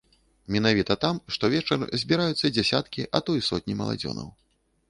Менавіта 0.53 0.95
там 1.03 1.19
штовечар 1.35 1.79
збіраюцца 2.05 2.53
дзесяткі, 2.57 3.07
а 3.19 3.23
то 3.29 3.37
і 3.41 3.47
сотні 3.53 3.73
маладзёнаў. 3.83 4.27